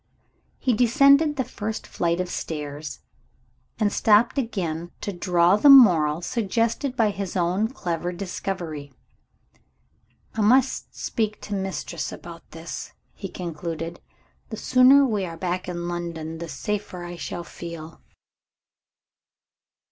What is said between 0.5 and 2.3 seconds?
He descended the first flight of